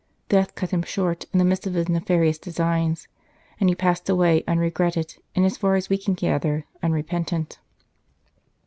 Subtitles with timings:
[0.29, 3.07] Death cut him short in the midst of his nefarious designs,
[3.59, 7.59] and he passed away unregretted, and as far as we can gather unrepentant.